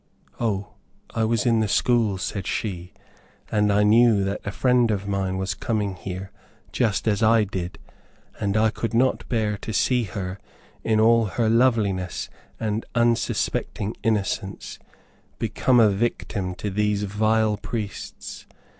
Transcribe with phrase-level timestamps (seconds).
[0.39, 0.73] "O,
[1.11, 2.91] I was in the school," said she,
[3.51, 6.31] "and I knew that a friend of mine was coming here
[6.71, 7.77] just as I did;
[8.39, 10.39] and I could not bear to see her,
[10.83, 14.79] in all her loveliness and unsuspecting innocence,
[15.37, 18.47] become a victim to these vile priests.